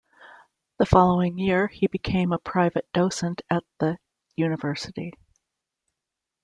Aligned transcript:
The 0.79 0.87
following 0.87 1.37
year, 1.37 1.67
he 1.67 1.85
became 1.85 2.31
a 2.33 2.39
private 2.39 2.91
docent 2.91 3.43
at 3.51 3.63
the 3.77 3.99
university. 4.35 5.13